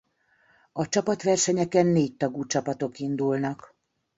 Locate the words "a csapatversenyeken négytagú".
0.71-2.45